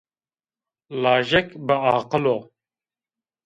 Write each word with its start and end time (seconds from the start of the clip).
Lajek 1.01 1.47
biaqil 1.67 2.23
o. 2.35 2.37